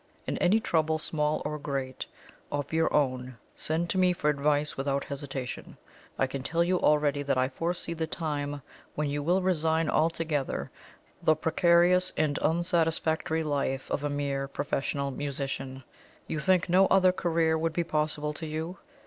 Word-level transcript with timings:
In 0.25 0.35
any 0.39 0.59
trouble, 0.59 0.97
small 0.97 1.43
or 1.45 1.59
great, 1.59 2.07
of 2.51 2.73
your 2.73 2.91
own, 2.91 3.37
send 3.55 3.87
to 3.91 3.99
me 3.99 4.13
for 4.13 4.31
advice 4.31 4.75
without 4.75 5.03
hesitation. 5.03 5.77
I 6.17 6.25
can 6.25 6.41
tell 6.41 6.63
you 6.63 6.81
already 6.81 7.21
that 7.21 7.37
I 7.37 7.49
foresee 7.49 7.93
the 7.93 8.07
time 8.07 8.63
when 8.95 9.11
you 9.11 9.21
will 9.21 9.43
resign 9.43 9.91
altogether 9.91 10.71
the 11.21 11.35
precarious 11.35 12.13
and 12.17 12.39
unsatisfactory 12.39 13.43
life 13.43 13.91
of 13.91 14.03
a 14.03 14.09
mere 14.09 14.47
professional 14.47 15.11
musician. 15.11 15.83
You 16.25 16.39
think 16.39 16.67
no 16.67 16.87
other 16.87 17.11
career 17.11 17.55
would 17.55 17.73
be 17.73 17.83
possible 17.83 18.33
to 18.33 18.47
you? 18.47 18.79